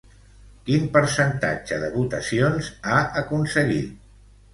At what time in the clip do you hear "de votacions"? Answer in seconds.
1.83-2.71